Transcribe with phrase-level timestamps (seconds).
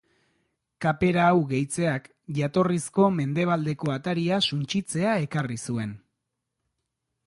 [0.85, 2.09] Kapera hau gehitzeak
[2.39, 5.99] jatorrizko mendebaldeko ataria suntsitzea ekarri zuen.